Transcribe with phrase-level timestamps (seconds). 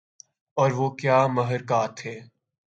[0.57, 2.19] اور وہ کیا محرکات تھے